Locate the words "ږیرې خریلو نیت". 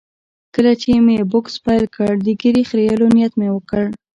2.41-3.33